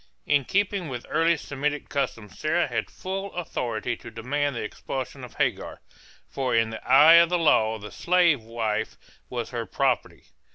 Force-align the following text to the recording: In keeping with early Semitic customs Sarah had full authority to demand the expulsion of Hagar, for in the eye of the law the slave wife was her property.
In 0.25 0.45
keeping 0.45 0.87
with 0.89 1.05
early 1.11 1.37
Semitic 1.37 1.87
customs 1.87 2.39
Sarah 2.39 2.65
had 2.67 2.89
full 2.89 3.31
authority 3.35 3.95
to 3.97 4.09
demand 4.09 4.55
the 4.55 4.63
expulsion 4.63 5.23
of 5.23 5.35
Hagar, 5.35 5.79
for 6.27 6.55
in 6.55 6.71
the 6.71 6.83
eye 6.83 7.21
of 7.21 7.29
the 7.29 7.37
law 7.37 7.77
the 7.77 7.91
slave 7.91 8.41
wife 8.41 8.97
was 9.29 9.51
her 9.51 9.67
property. 9.67 10.23